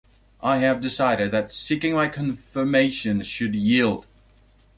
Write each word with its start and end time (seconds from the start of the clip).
I 0.41 0.57
have 0.57 0.81
decided 0.81 1.29
that 1.29 1.51
seeking 1.51 1.93
my 1.93 2.07
confirmation 2.07 3.21
should 3.21 3.53
yield. 3.53 4.07